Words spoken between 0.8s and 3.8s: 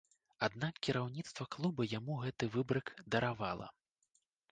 кіраўніцтва клуба яму гэты выбрык даравала.